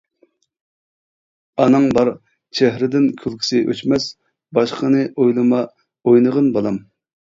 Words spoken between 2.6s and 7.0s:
چېھرىدىن كۈلكىسى ئۆچمەس، باشقىنى ئويلىما، ئوينىغىن بالام.